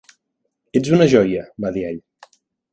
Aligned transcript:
"Ets 0.79 0.91
una 0.97 1.07
joia", 1.13 1.45
va 1.67 1.75
dir 1.79 1.87
ell. 1.93 2.05